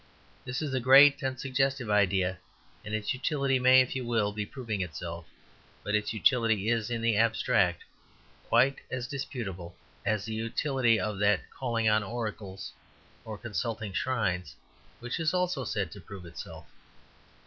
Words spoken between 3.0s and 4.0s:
utility may, if